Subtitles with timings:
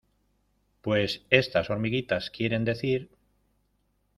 [0.81, 3.11] pues estas hormiguitas quieren decir